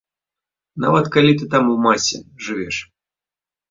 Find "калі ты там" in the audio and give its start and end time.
1.17-1.71